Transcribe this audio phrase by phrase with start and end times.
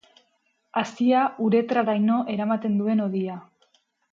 [0.81, 1.19] Hazia
[1.49, 3.37] uretraraino eramaten duen hodia.